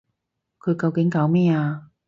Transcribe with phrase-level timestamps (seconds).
[0.59, 1.91] 佢究竟搞咩啊？